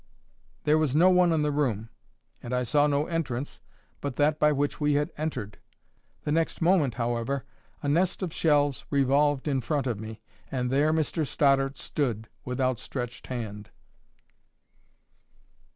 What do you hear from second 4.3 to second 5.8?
by which we had entered.